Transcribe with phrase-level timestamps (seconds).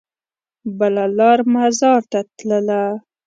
[0.77, 2.81] بله لار مزار ته تلله.